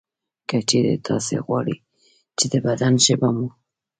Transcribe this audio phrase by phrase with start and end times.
[0.47, 1.77] که چېرې تاسې غواړئ
[2.37, 3.47] چې د بدن ژبه مو